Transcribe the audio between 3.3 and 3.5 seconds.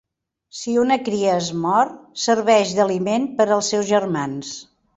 per